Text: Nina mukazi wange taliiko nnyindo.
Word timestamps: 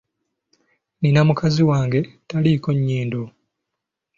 Nina 1.01 1.21
mukazi 1.27 1.61
wange 1.69 1.99
taliiko 2.29 2.69
nnyindo. 2.75 3.21